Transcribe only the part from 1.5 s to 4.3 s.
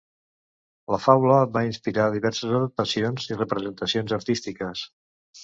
va inspirar diverses adaptacions i representacions